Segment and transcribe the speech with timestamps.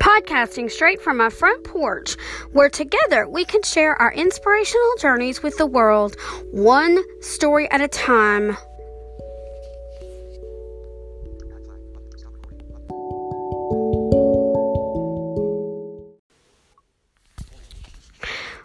[0.00, 2.16] podcasting straight from my front porch,
[2.52, 6.16] where together we can share our inspirational journeys with the world,
[6.50, 8.56] one story at a time.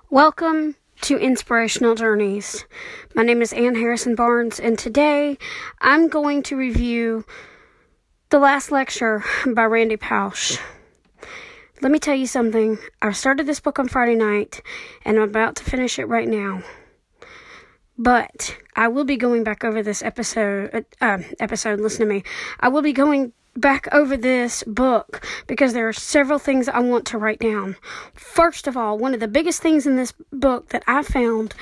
[0.09, 2.65] Welcome to Inspirational Journeys.
[3.13, 5.37] My name is Ann Harrison Barnes, and today
[5.81, 7.25] I'm going to review
[8.29, 10.57] the last lecture by Randy Pausch.
[11.85, 12.79] Let me tell you something.
[12.99, 14.63] I started this book on Friday night,
[15.03, 16.63] and I'm about to finish it right now.
[17.95, 20.87] But I will be going back over this episode.
[20.99, 21.79] Uh, episode.
[21.79, 22.23] Listen to me.
[22.59, 27.05] I will be going back over this book because there are several things I want
[27.05, 27.75] to write down.
[28.15, 31.53] First of all, one of the biggest things in this book that I found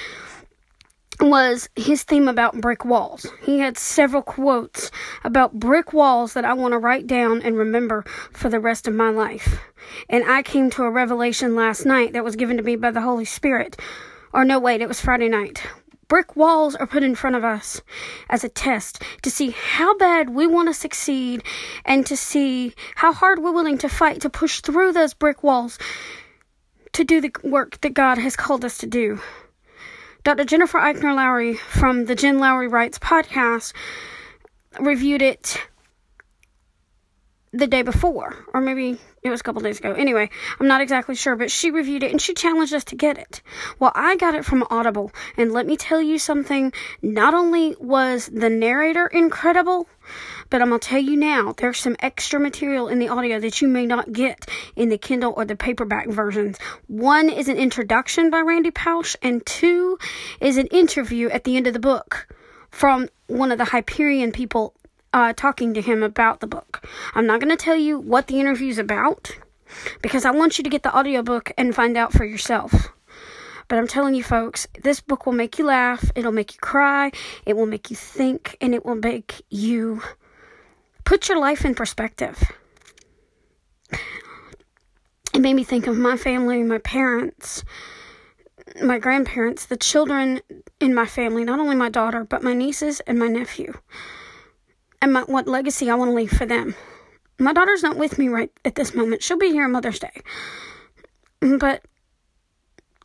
[1.29, 3.25] was his theme about brick walls.
[3.43, 4.91] He had several quotes
[5.23, 8.93] about brick walls that I want to write down and remember for the rest of
[8.93, 9.59] my life.
[10.09, 13.01] And I came to a revelation last night that was given to me by the
[13.01, 13.79] Holy Spirit.
[14.33, 15.63] Or no, wait, it was Friday night
[16.13, 17.81] Brick walls are put in front of us
[18.29, 21.43] as a test to see how bad we want to succeed
[21.85, 25.79] and to see how hard we're willing to fight to push through those brick walls
[26.91, 29.19] to do the work that God has called us to do.
[30.23, 30.45] Dr.
[30.45, 33.73] Jennifer Eichner Lowry from the Jen Lowry Writes podcast
[34.79, 35.57] reviewed it
[37.51, 39.91] the day before, or maybe it was a couple days ago.
[39.91, 40.29] Anyway,
[40.61, 43.41] I'm not exactly sure, but she reviewed it and she challenged us to get it.
[43.79, 46.71] Well, I got it from Audible, and let me tell you something.
[47.01, 49.89] Not only was the narrator incredible,
[50.53, 53.67] but I'm gonna tell you now, there's some extra material in the audio that you
[53.67, 56.59] may not get in the Kindle or the paperback versions.
[56.85, 59.97] One is an introduction by Randy Pausch, and two
[60.39, 62.31] is an interview at the end of the book
[62.69, 64.75] from one of the Hyperion people
[65.11, 66.87] uh, talking to him about the book.
[67.15, 69.35] I'm not going to tell you what the interview's about
[70.03, 72.89] because I want you to get the audiobook and find out for yourself.
[73.69, 77.11] But I'm telling you, folks, this book will make you laugh, it'll make you cry,
[77.43, 80.03] it will make you think, and it will make you
[81.05, 82.51] put your life in perspective.
[85.33, 87.63] It made me think of my family, my parents,
[88.81, 90.41] my grandparents, the children
[90.79, 93.73] in my family, not only my daughter, but my nieces and my nephew
[95.01, 96.75] and my, what legacy I want to leave for them.
[97.39, 99.21] My daughter's not with me right at this moment.
[99.21, 100.21] She'll be here on Mother's Day.
[101.41, 101.83] But,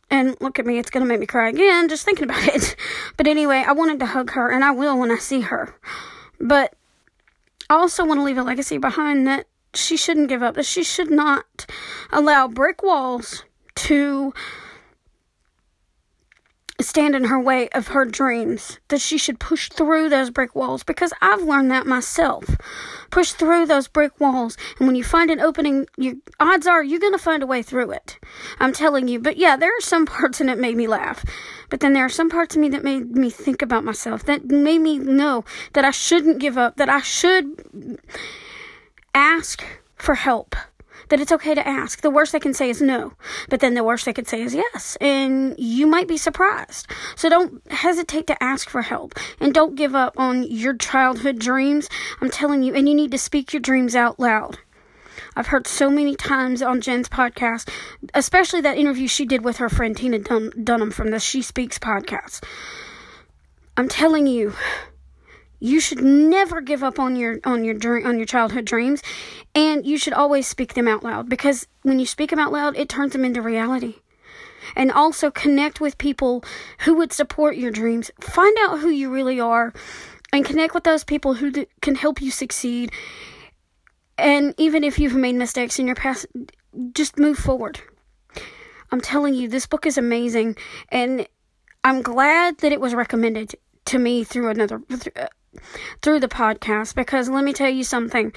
[0.09, 2.75] and look at me, it's going to make me cry again just thinking about it.
[3.17, 5.75] But anyway, I wanted to hug her, and I will when I see her.
[6.39, 6.73] But
[7.69, 10.83] I also want to leave a legacy behind that she shouldn't give up, that she
[10.83, 11.67] should not
[12.11, 13.43] allow brick walls
[13.75, 14.33] to
[16.81, 20.83] stand in her way of her dreams, that she should push through those brick walls
[20.83, 22.45] because I've learned that myself.
[23.11, 26.99] Push through those brick walls, and when you find an opening, you odds are you're
[26.99, 28.19] going to find a way through it.
[28.59, 29.19] I'm telling you.
[29.19, 31.25] But yeah, there are some parts in it made me laugh.
[31.69, 34.45] But then there are some parts of me that made me think about myself, that
[34.45, 37.99] made me know that I shouldn't give up, that I should
[39.13, 39.63] ask
[39.95, 40.55] for help
[41.09, 42.01] that it's okay to ask.
[42.01, 43.13] The worst they can say is no,
[43.49, 46.87] but then the worst they could say is yes, and you might be surprised.
[47.15, 51.89] So don't hesitate to ask for help and don't give up on your childhood dreams.
[52.21, 54.59] I'm telling you, and you need to speak your dreams out loud.
[55.35, 57.69] I've heard so many times on Jen's podcast,
[58.13, 61.79] especially that interview she did with her friend Tina Dun- Dunham from the She Speaks
[61.79, 62.43] podcast.
[63.77, 64.53] I'm telling you,
[65.59, 69.01] you should never give up on your on your dream on your childhood dreams,
[69.53, 72.77] and you should always speak them out loud because when you speak them out loud,
[72.77, 73.95] it turns them into reality.
[74.75, 76.43] And also connect with people
[76.81, 78.11] who would support your dreams.
[78.21, 79.73] Find out who you really are,
[80.31, 82.91] and connect with those people who can help you succeed.
[84.17, 86.27] And even if you've made mistakes in your past,
[86.93, 87.81] just move forward.
[88.91, 90.57] I'm telling you, this book is amazing,
[90.89, 91.27] and
[91.83, 93.55] I'm glad that it was recommended
[93.85, 94.81] to me through another
[96.01, 98.33] through the podcast because let me tell you something.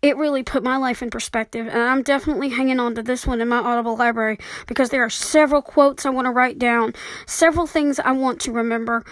[0.00, 3.40] It really put my life in perspective, and I'm definitely hanging on to this one
[3.40, 6.94] in my Audible library because there are several quotes I want to write down,
[7.26, 9.04] several things I want to remember.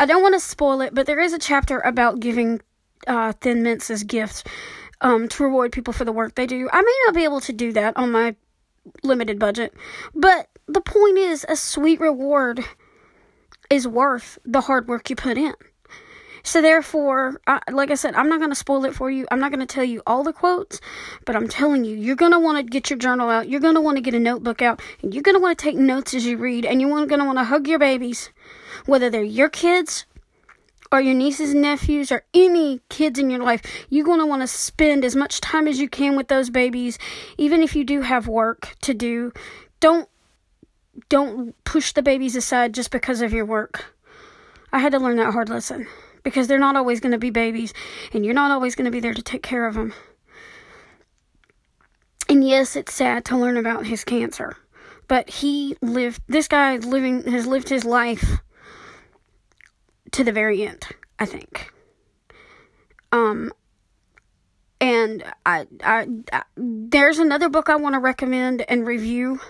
[0.00, 2.62] I don't want to spoil it, but there is a chapter about giving
[3.06, 4.44] uh, Thin Mints as gifts
[5.02, 6.70] um, to reward people for the work they do.
[6.72, 8.34] I may not be able to do that on my
[9.02, 9.74] limited budget,
[10.14, 12.64] but the point is, a sweet reward
[13.70, 15.54] is worth the hard work you put in.
[16.46, 19.26] So therefore, I, like I said, I'm not going to spoil it for you.
[19.30, 20.78] I'm not going to tell you all the quotes,
[21.24, 23.48] but I'm telling you, you're going to want to get your journal out.
[23.48, 25.62] You're going to want to get a notebook out, and you're going to want to
[25.62, 28.30] take notes as you read, and you're going to want to hug your babies,
[28.84, 30.04] whether they're your kids
[30.92, 34.42] or your nieces and nephews or any kids in your life, you're going to want
[34.42, 36.98] to spend as much time as you can with those babies,
[37.38, 39.32] even if you do have work to do.
[39.80, 40.08] Don't
[41.08, 43.86] don't push the babies aside just because of your work.
[44.72, 45.88] I had to learn that hard lesson
[46.24, 47.72] because they're not always going to be babies
[48.12, 49.92] and you're not always going to be there to take care of them.
[52.28, 54.56] And yes, it's sad to learn about his cancer,
[55.06, 58.38] but he lived this guy living has lived his life
[60.12, 60.86] to the very end,
[61.18, 61.70] I think.
[63.12, 63.52] Um,
[64.80, 69.40] and I, I, I there's another book I want to recommend and review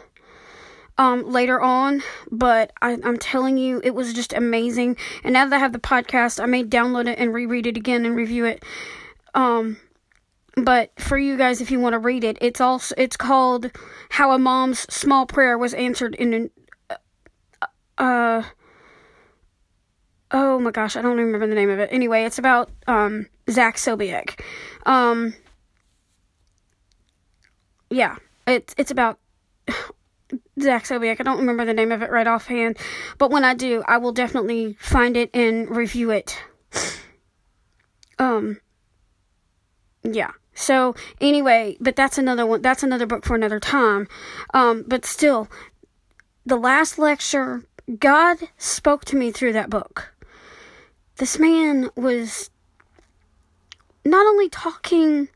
[0.97, 4.97] um, later on, but I, am telling you, it was just amazing.
[5.25, 8.07] And now that I have the podcast, I may download it and reread it again
[8.07, 8.65] and review it.
[9.35, 9.79] Um,
[10.57, 13.73] but for you guys, if you want to read it, it's also it's called
[14.11, 16.51] "How a Mom's Small Prayer Was Answered in an
[16.91, 16.97] uh,
[17.99, 18.43] uh
[20.31, 21.89] oh my gosh, I don't remember the name of it.
[21.91, 24.41] Anyway, it's about um, Zach Sobiech.
[24.87, 25.35] Um,
[27.91, 28.17] yeah,
[28.47, 29.19] it's it's about
[30.61, 31.21] Zach Sobiech.
[31.21, 32.79] I don't remember the name of it right offhand,
[33.19, 36.39] but when I do, I will definitely find it and review it.
[38.19, 38.61] Um,
[40.05, 40.31] yeah.
[40.55, 42.63] So anyway, but that's another one.
[42.63, 44.07] That's another book for another time.
[44.53, 45.49] Um, but still,
[46.47, 47.65] the last lecture,
[47.99, 50.15] God spoke to me through that book
[51.17, 52.51] this man was
[54.05, 55.29] not only talking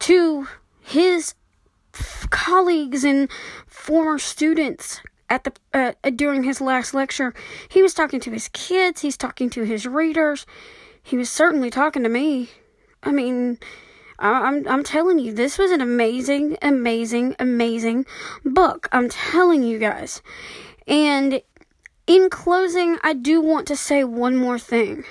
[0.00, 0.48] to
[0.80, 1.34] his
[1.94, 3.30] f- colleagues and
[3.66, 7.32] former students at the uh, during his last lecture,
[7.68, 10.46] he was talking to his kids, he's talking to his readers.
[11.02, 12.50] He was certainly talking to me.
[13.02, 13.58] I mean,
[14.18, 18.06] I'm I'm telling you, this was an amazing, amazing, amazing
[18.44, 18.88] book.
[18.92, 20.22] I'm telling you guys.
[20.86, 21.40] And
[22.06, 25.04] in closing, I do want to say one more thing.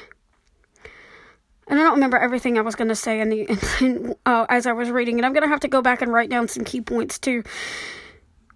[1.72, 3.48] And I don't remember everything I was going to say in the
[3.82, 5.26] in, uh, as I was reading it.
[5.26, 7.44] I'm going to have to go back and write down some key points too.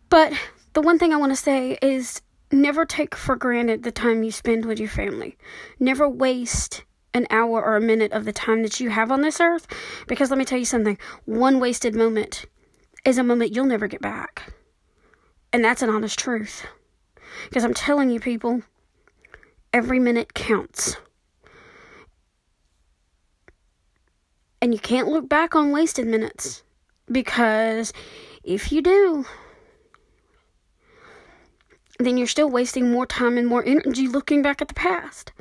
[0.09, 0.33] But
[0.73, 2.21] the one thing I want to say is
[2.51, 5.37] never take for granted the time you spend with your family.
[5.79, 6.83] Never waste
[7.13, 9.65] an hour or a minute of the time that you have on this earth
[10.07, 10.97] because let me tell you something.
[11.23, 12.45] One wasted moment
[13.05, 14.51] is a moment you'll never get back.
[15.53, 16.65] And that's an honest truth.
[17.47, 18.61] Because I'm telling you, people,
[19.71, 20.97] every minute counts.
[24.65, 26.63] And you can't look back on wasted minutes.
[27.11, 27.93] Because
[28.43, 29.23] if you do,
[31.99, 35.31] then you're still wasting more time and more energy looking back at the past.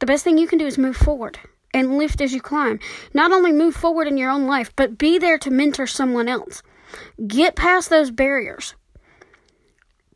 [0.00, 1.38] The best thing you can do is move forward
[1.72, 2.78] and lift as you climb.
[3.14, 6.62] Not only move forward in your own life, but be there to mentor someone else.
[7.26, 8.74] Get past those barriers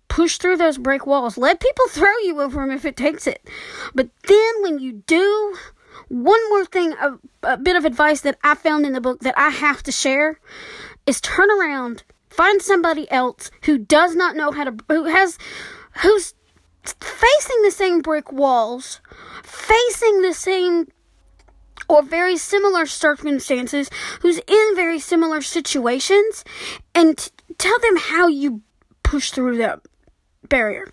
[0.08, 1.36] push through those brick walls.
[1.36, 3.46] Let people throw you over them if it takes it.
[3.94, 5.56] But then when you do,
[6.08, 9.38] one more thing, a, a bit of advice that I found in the book that
[9.38, 10.38] I have to share
[11.06, 15.38] is turn around, find somebody else who does not know how to, who has,
[16.02, 16.34] who's
[16.84, 19.00] facing the same brick walls,
[19.42, 20.88] facing the same
[21.88, 23.90] or very similar circumstances,
[24.20, 26.44] who's in very similar situations,
[26.94, 28.62] and t- tell them how you
[29.02, 29.80] push through them
[30.48, 30.92] barrier,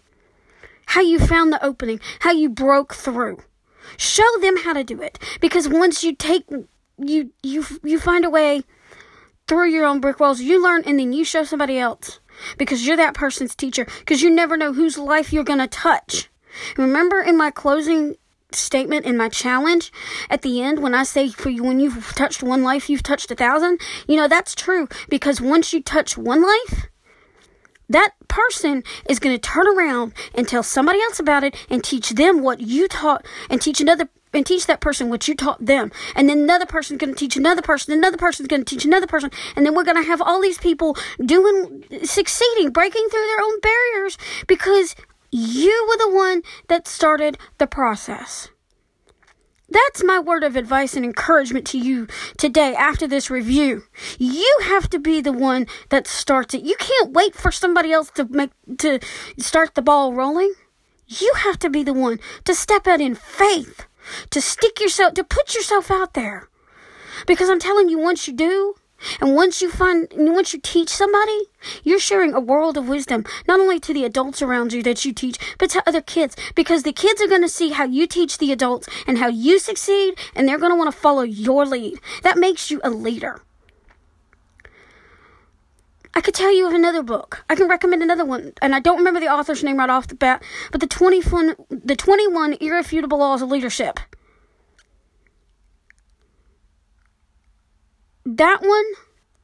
[0.88, 3.38] how you found the opening, how you broke through.
[3.98, 5.20] Show them how to do it.
[5.40, 6.46] Because once you take
[6.98, 8.64] you you you find a way
[9.48, 12.20] through your own brick walls, you learn and then you show somebody else.
[12.58, 13.86] Because you're that person's teacher.
[14.00, 16.30] Because you never know whose life you're going to touch.
[16.78, 18.16] Remember in my closing
[18.52, 19.92] statement in my challenge
[20.30, 23.32] at the end when I say for you when you've touched one life you've touched
[23.32, 23.80] a thousand?
[24.08, 24.88] You know that's true.
[25.10, 26.88] Because once you touch one life
[27.94, 32.10] that person is going to turn around and tell somebody else about it and teach
[32.12, 35.92] them what you taught and teach another and teach that person what you taught them.
[36.16, 39.06] And then another person's going to teach another person, another person's going to teach another
[39.06, 43.46] person, and then we're going to have all these people doing succeeding, breaking through their
[43.46, 44.96] own barriers because
[45.32, 48.50] you were the one that started the process.
[49.74, 52.06] That's my word of advice and encouragement to you
[52.38, 53.86] today after this review.
[54.20, 56.62] You have to be the one that starts it.
[56.62, 59.00] You can't wait for somebody else to make to
[59.40, 60.54] start the ball rolling.
[61.08, 63.88] You have to be the one to step out in faith,
[64.30, 66.50] to stick yourself, to put yourself out there.
[67.26, 68.76] Because I'm telling you, once you do,
[69.20, 71.44] and once you find, once you teach somebody,
[71.84, 75.14] you're sharing a world of wisdom, not only to the adults around you that you
[75.14, 76.36] teach, but to other kids.
[76.56, 79.60] Because the kids are going to see how you teach the adults and how you
[79.60, 82.00] succeed, and they're going to want to follow your lead.
[82.24, 83.42] That makes you a leader.
[86.16, 87.44] I could tell you of another book.
[87.50, 90.16] I can recommend another one, and I don't remember the author's name right off the
[90.16, 94.00] bat, but the 21, the 21 Irrefutable Laws of Leadership.
[98.26, 98.86] That one,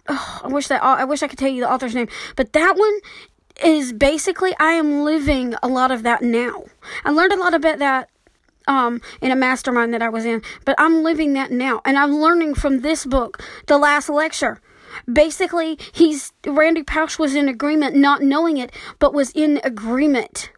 [0.07, 2.77] oh, I wish that I wish I could tell you the author's name, but that
[2.77, 2.99] one
[3.63, 6.65] is basically I am living a lot of that now.
[7.03, 8.09] I learned a lot about that
[8.67, 12.19] um, in a mastermind that I was in, but I'm living that now, and I'm
[12.19, 14.61] learning from this book, The Last Lecture.
[15.11, 20.51] Basically, he's Randy Pausch was in agreement, not knowing it, but was in agreement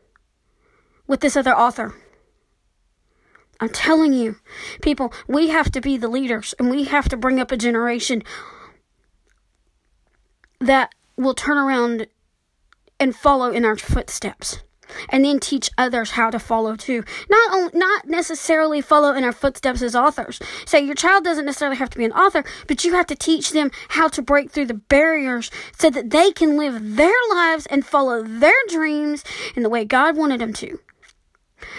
[1.07, 1.93] with this other author.
[3.61, 4.37] I'm telling you,
[4.81, 8.23] people, we have to be the leaders and we have to bring up a generation
[10.59, 12.07] that will turn around
[12.99, 14.63] and follow in our footsteps
[15.09, 17.03] and then teach others how to follow too.
[17.29, 20.39] Not only, not necessarily follow in our footsteps as authors.
[20.65, 23.51] So your child doesn't necessarily have to be an author, but you have to teach
[23.51, 27.85] them how to break through the barriers so that they can live their lives and
[27.85, 29.23] follow their dreams
[29.55, 30.79] in the way God wanted them to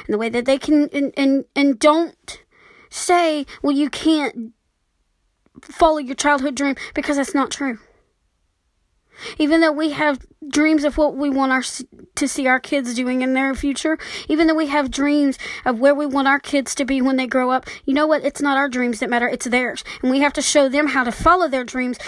[0.07, 2.43] and the way that they can and and, and don't
[2.91, 4.53] say, well, you can't
[5.63, 7.79] follow your childhood dream because that's not true.
[9.39, 11.63] Even though we have dreams of what we want our
[12.15, 13.99] to see our kids doing in their future,
[14.29, 17.27] even though we have dreams of where we want our kids to be when they
[17.27, 18.25] grow up, you know what?
[18.25, 19.85] It's not our dreams that matter, it's theirs.
[20.03, 21.99] And we have to show them how to follow their dreams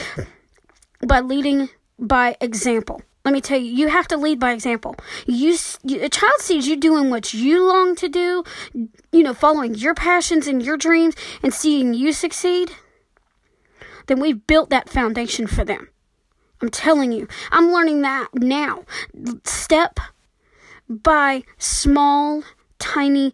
[1.06, 3.02] by leading by example.
[3.24, 4.96] Let me tell you, you have to lead by example.
[5.26, 8.44] You, you, a child sees you doing what you long to do,
[9.12, 12.72] you know, following your passions and your dreams and seeing you succeed.
[14.08, 15.88] Then we've built that foundation for them.
[16.60, 18.84] I'm telling you, I'm learning that now.
[19.44, 19.98] Step
[20.88, 22.42] by small,
[22.78, 23.32] tiny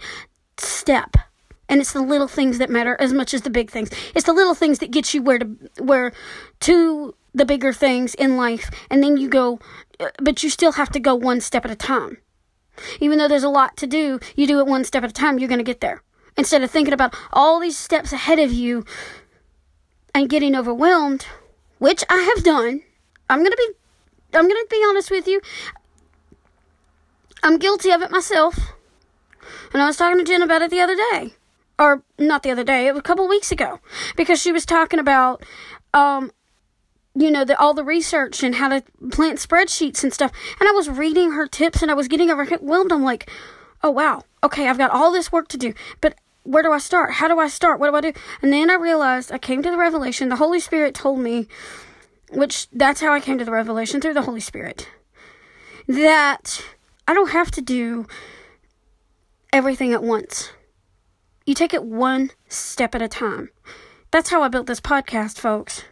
[0.57, 1.17] step.
[1.69, 3.91] And it's the little things that matter as much as the big things.
[4.15, 5.45] It's the little things that get you where to
[5.79, 6.13] where
[6.61, 9.61] to the bigger things in life, and then you go,
[9.99, 12.19] uh, but you still have to go one step at a time.
[13.01, 15.39] Even though there's a lot to do, you do it one step at a time,
[15.39, 16.03] you're going to get there.
[16.37, 18.85] Instead of thinking about all these steps ahead of you
[20.15, 21.27] and getting overwhelmed,
[21.79, 22.83] which I have done.
[23.29, 23.69] I'm going to be
[24.37, 25.41] I'm going to be honest with you.
[27.43, 28.57] I'm guilty of it myself.
[29.73, 31.35] And I was talking to Jen about it the other day.
[31.79, 33.81] Or not the other day, it was a couple weeks ago.
[34.17, 35.45] Because she was talking about
[35.95, 36.31] um
[37.21, 40.33] you know, the, all the research and how to plant spreadsheets and stuff.
[40.59, 42.93] And I was reading her tips and I was getting overwhelmed.
[42.93, 43.31] I'm like,
[43.83, 44.23] oh, wow.
[44.43, 45.75] Okay, I've got all this work to do.
[46.01, 47.13] But where do I start?
[47.13, 47.79] How do I start?
[47.79, 48.21] What do I do?
[48.43, 50.29] And then I realized I came to the revelation.
[50.29, 51.47] The Holy Spirit told me,
[52.31, 54.89] which that's how I came to the revelation through the Holy Spirit,
[55.87, 56.65] that
[57.07, 58.07] I don't have to do
[59.53, 60.51] everything at once.
[61.45, 63.51] You take it one step at a time.
[64.11, 65.85] That's how I built this podcast, folks.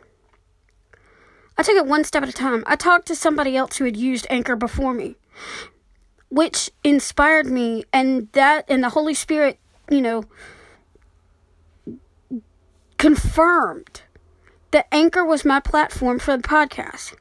[1.58, 2.62] I took it one step at a time.
[2.66, 5.16] I talked to somebody else who had used Anchor before me,
[6.30, 9.58] which inspired me, and that and the Holy Spirit,
[9.90, 10.22] you know,
[12.96, 14.02] confirmed
[14.70, 17.14] that Anchor was my platform for the podcast.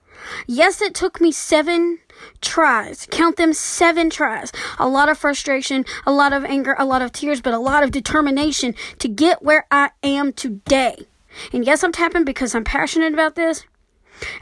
[0.46, 2.00] Yes, it took me seven
[2.42, 3.08] tries.
[3.10, 4.52] Count them seven tries.
[4.78, 7.84] A lot of frustration, a lot of anger, a lot of tears, but a lot
[7.84, 11.08] of determination to get where I am today.
[11.54, 13.66] And yes, I'm tapping because I'm passionate about this.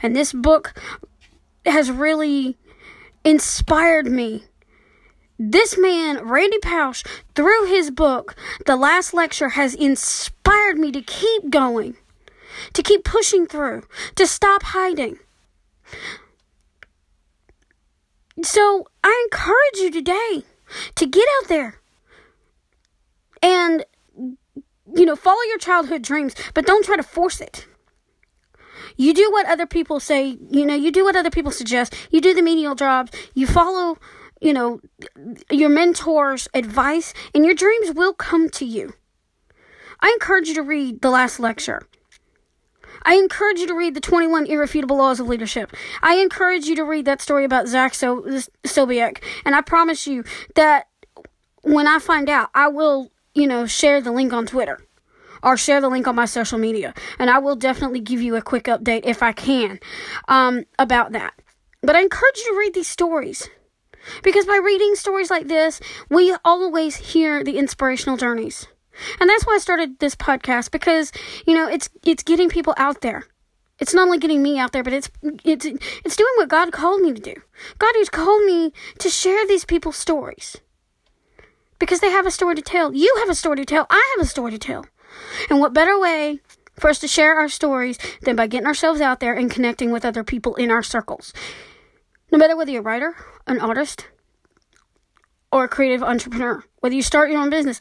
[0.02, 0.74] And this book
[1.64, 2.56] has really
[3.24, 4.44] inspired me.
[5.38, 7.04] This man, Randy Pausch,
[7.34, 11.96] through his book, The Last Lecture, has inspired me to keep going,
[12.72, 13.82] to keep pushing through,
[14.14, 15.18] to stop hiding.
[18.42, 20.44] So I encourage you today
[20.94, 21.80] to get out there
[23.42, 23.84] and,
[24.16, 27.66] you know, follow your childhood dreams, but don't try to force it.
[28.96, 31.94] You do what other people say, you know, you do what other people suggest.
[32.10, 33.12] You do the menial jobs.
[33.34, 33.98] You follow,
[34.40, 34.80] you know,
[35.50, 38.94] your mentor's advice, and your dreams will come to you.
[40.00, 41.82] I encourage you to read the last lecture.
[43.02, 45.72] I encourage you to read the 21 Irrefutable Laws of Leadership.
[46.02, 48.22] I encourage you to read that story about Zach so-
[48.66, 49.22] Sobiech.
[49.44, 50.24] And I promise you
[50.54, 50.88] that
[51.62, 54.80] when I find out, I will, you know, share the link on Twitter
[55.46, 56.92] or share the link on my social media.
[57.18, 59.78] And I will definitely give you a quick update if I can
[60.26, 61.34] um, about that.
[61.82, 63.48] But I encourage you to read these stories.
[64.22, 68.66] Because by reading stories like this, we always hear the inspirational journeys.
[69.20, 71.12] And that's why I started this podcast because,
[71.46, 73.24] you know, it's it's getting people out there.
[73.78, 75.10] It's not only getting me out there, but it's
[75.44, 77.34] it's it's doing what God called me to do.
[77.78, 80.56] God has called me to share these people's stories.
[81.78, 82.94] Because they have a story to tell.
[82.94, 83.86] You have a story to tell.
[83.90, 84.86] I have a story to tell.
[85.50, 86.40] And what better way
[86.78, 90.04] for us to share our stories than by getting ourselves out there and connecting with
[90.04, 91.32] other people in our circles?
[92.30, 93.16] No matter whether you're a writer,
[93.46, 94.06] an artist,
[95.52, 97.80] or a creative entrepreneur, whether you start your own business,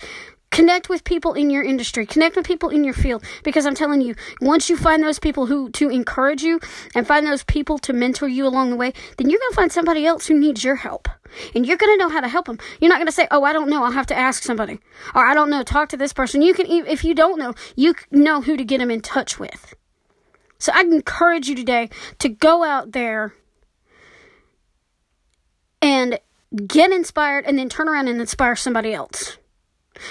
[0.56, 2.06] Connect with people in your industry.
[2.06, 3.26] Connect with people in your field.
[3.44, 6.62] Because I'm telling you, once you find those people who to encourage you
[6.96, 9.70] and find those people to mentor you along the way, then you're going to find
[9.70, 11.10] somebody else who needs your help.
[11.54, 12.58] And you're going to know how to help them.
[12.80, 13.84] You're not going to say, oh, I don't know.
[13.84, 14.80] I'll have to ask somebody.
[15.14, 15.62] Or I don't know.
[15.62, 16.42] Talk to this person.
[16.42, 19.76] You can, if you don't know, you know who to get them in touch with.
[20.58, 23.34] So I encourage you today to go out there
[25.82, 26.18] and
[26.66, 29.38] get inspired and then turn around and inspire somebody else.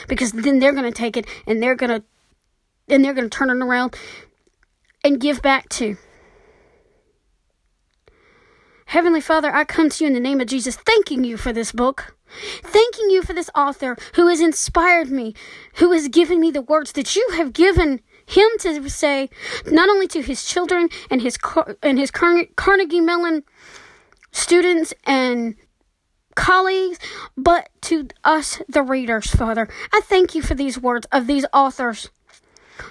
[0.09, 2.05] Because then they're going to take it and they're going to
[2.89, 3.97] and they're going to turn it around
[5.03, 5.97] and give back to.
[8.87, 11.73] Heavenly Father, I come to you in the name of Jesus, thanking you for this
[11.73, 12.17] book.
[12.63, 15.35] Thanking you for this author who has inspired me,
[15.77, 19.31] who has given me the words that you have given him to say,
[19.67, 21.39] not only to his children and his
[21.83, 23.45] and his Carnegie Mellon
[24.33, 25.55] students and
[26.35, 26.99] colleagues,
[27.37, 29.69] but to us, the readers, Father.
[29.93, 32.11] I thank you for these words of these authors,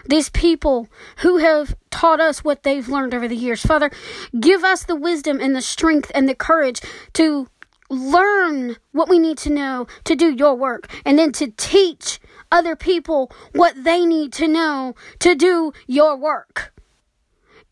[0.06, 3.62] these people who have taught us what they've learned over the years.
[3.62, 3.92] Father,
[4.40, 6.82] give us the wisdom and the strength and the courage
[7.14, 7.48] to
[7.90, 12.20] learn what we need to know to do your work and then to teach
[12.52, 16.74] other people what they need to know to do your work.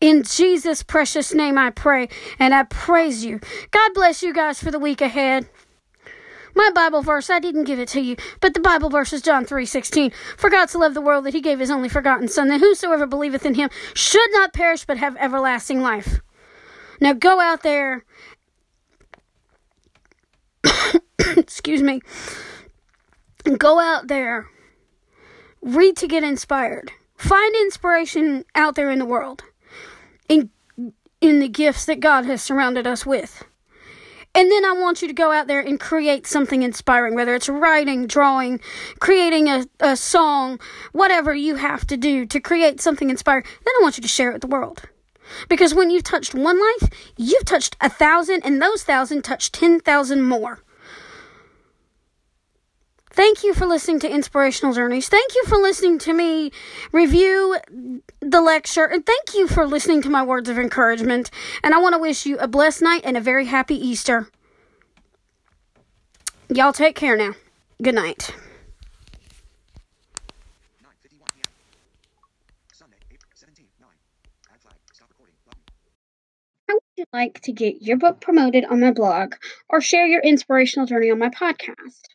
[0.00, 2.08] In Jesus' precious name, I pray
[2.40, 3.38] and I praise you.
[3.70, 5.48] God bless you guys for the week ahead.
[6.54, 9.44] My Bible verse, I didn't give it to you, but the Bible verse is John
[9.44, 10.12] 3:16.
[10.36, 13.06] For God so loved the world that he gave his only forgotten son that whosoever
[13.06, 16.20] believeth in him should not perish but have everlasting life.
[17.00, 18.04] Now go out there
[21.36, 22.00] excuse me.
[23.58, 24.48] Go out there.
[25.60, 26.92] Read to get inspired.
[27.16, 29.42] Find inspiration out there in the world.
[30.28, 30.50] In
[31.20, 33.44] in the gifts that God has surrounded us with.
[34.34, 37.50] And then I want you to go out there and create something inspiring, whether it's
[37.50, 38.60] writing, drawing,
[38.98, 40.58] creating a, a song,
[40.92, 43.44] whatever you have to do to create something inspiring.
[43.44, 44.82] Then I want you to share it with the world.
[45.48, 49.80] Because when you've touched one life, you've touched a thousand, and those thousand touch ten
[49.80, 50.62] thousand more.
[53.12, 55.08] Thank you for listening to Inspirational Journeys.
[55.08, 56.50] Thank you for listening to me
[56.92, 57.58] review
[58.20, 58.86] the lecture.
[58.86, 61.30] And thank you for listening to my words of encouragement.
[61.62, 64.28] And I want to wish you a blessed night and a very happy Easter.
[66.48, 67.34] Y'all take care now.
[67.82, 68.34] Good night.
[76.66, 79.34] How would you like to get your book promoted on my blog
[79.68, 82.11] or share your inspirational journey on my podcast?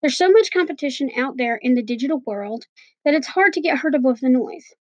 [0.00, 2.66] There's so much competition out there in the digital world
[3.04, 4.72] that it's hard to get heard above the noise.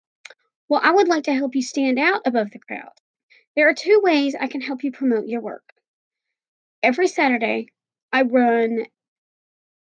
[0.69, 2.91] Well, I would like to help you stand out above the crowd.
[3.55, 5.73] There are two ways I can help you promote your work.
[6.81, 7.67] Every Saturday,
[8.13, 8.85] I run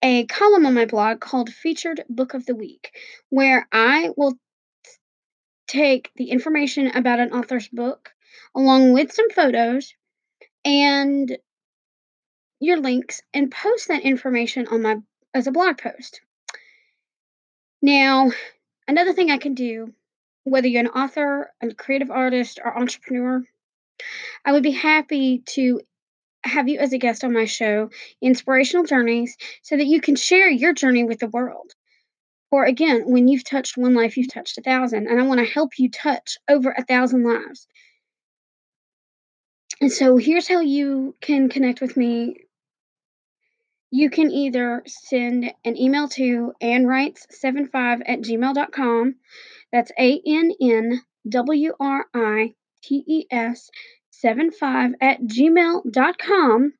[0.03, 2.91] a column on my blog called Featured Book of the Week,
[3.29, 4.37] where I will
[5.67, 8.11] take the information about an author's book
[8.53, 9.95] along with some photos
[10.63, 11.35] and
[12.59, 14.97] your links and post that information on my
[15.35, 16.21] as a blog post.
[17.81, 18.31] Now,
[18.87, 19.93] another thing I can do,
[20.43, 23.43] whether you're an author, a creative artist, or entrepreneur,
[24.43, 25.81] I would be happy to
[26.43, 27.89] have you as a guest on my show,
[28.21, 31.71] Inspirational Journeys, so that you can share your journey with the world.
[32.51, 35.45] Or again, when you've touched one life, you've touched a thousand, and I want to
[35.45, 37.67] help you touch over a thousand lives.
[39.81, 42.44] And so here's how you can connect with me
[43.95, 49.15] you can either send an email to annwrites75 at gmail.com.
[49.71, 53.69] That's A N N W R I T E S
[54.11, 56.73] 75 at gmail.com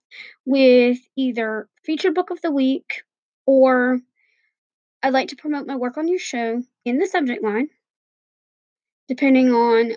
[0.46, 3.04] with either featured book of the week
[3.46, 4.02] or
[5.02, 7.70] I'd like to promote my work on your show in the subject line,
[9.08, 9.94] depending on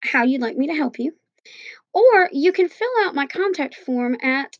[0.00, 1.12] how you'd like me to help you.
[1.92, 4.56] Or you can fill out my contact form at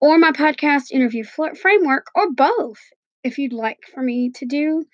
[0.00, 2.80] or my podcast interview framework or both
[3.22, 4.84] if you'd like for me to do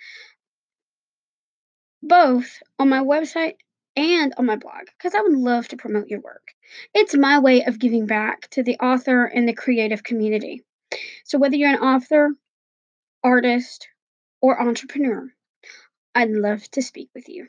[2.02, 3.54] both on my website
[3.96, 6.52] and on my blog because I would love to promote your work.
[6.94, 10.62] It's my way of giving back to the author and the creative community.
[11.24, 12.30] So, whether you're an author,
[13.22, 13.88] artist,
[14.40, 15.28] or entrepreneur,
[16.14, 17.48] I'd love to speak with you.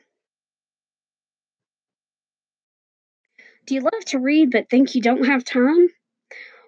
[3.66, 5.88] Do you love to read but think you don't have time?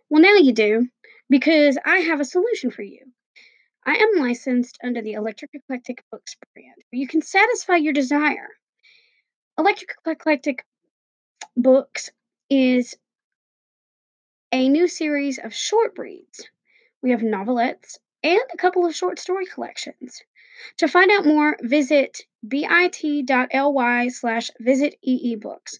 [0.09, 0.87] Well, now you do,
[1.29, 2.99] because I have a solution for you.
[3.85, 6.75] I am licensed under the Electric Eclectic Books brand.
[6.89, 8.49] Where you can satisfy your desire.
[9.57, 10.65] Electric Eclectic
[11.55, 12.11] Books
[12.49, 12.97] is
[14.51, 16.49] a new series of short reads.
[17.01, 20.21] We have novelettes and a couple of short story collections.
[20.79, 25.79] To find out more, visit bit.ly slash visit eebooks.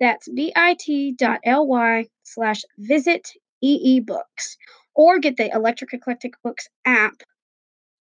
[0.00, 3.30] That's bit.ly slash visit
[3.64, 4.56] eebooks.
[4.94, 7.22] Or get the Electric Eclectic Books app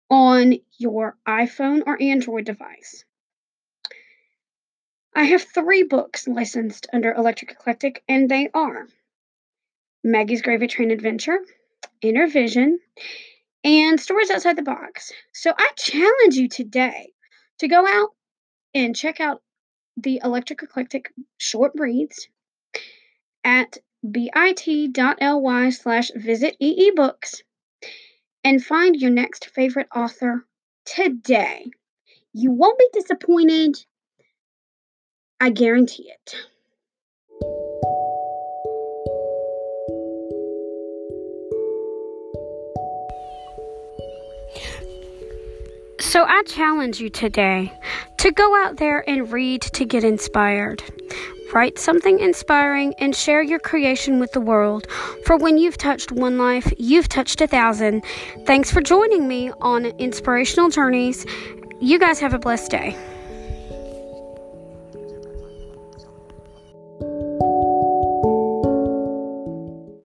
[0.10, 3.06] on your iPhone or Android device.
[5.14, 8.88] I have three books licensed under Electric Eclectic, and they are
[10.04, 11.40] Maggie's Gravy Train Adventure,
[12.02, 12.80] Inner Vision,
[13.64, 15.12] and Stories Outside the Box.
[15.34, 17.12] So I challenge you today
[17.60, 18.10] to go out
[18.74, 19.42] and check out
[19.98, 22.28] the Electric Eclectic short reads
[23.44, 23.78] at
[24.10, 27.42] bit.ly slash visit eebooks
[28.44, 30.46] and find your next favorite author
[30.86, 31.70] today.
[32.34, 33.76] You won't be disappointed.
[35.42, 36.36] I guarantee it.
[46.00, 47.74] So I challenge you today
[48.20, 50.84] to go out there and read to get inspired.
[51.52, 54.86] Write something inspiring and share your creation with the world.
[55.26, 58.04] For when you've touched one life, you've touched a thousand.
[58.46, 61.26] Thanks for joining me on Inspirational Journeys.
[61.80, 62.96] You guys have a blessed day.